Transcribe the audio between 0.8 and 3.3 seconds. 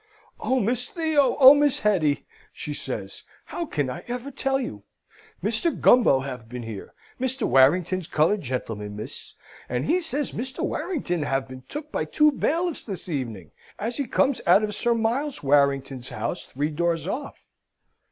Theo! Oh, Miss Hetty!" she says.